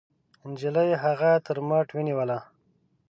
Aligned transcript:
نجلۍ 0.49 0.89
هغه 1.03 1.31
تر 1.45 1.57
مټ 1.67 1.87
ونيوله. 1.93 2.39